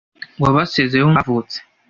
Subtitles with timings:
[0.43, 1.57] wabasezeyeho umunsi bavutse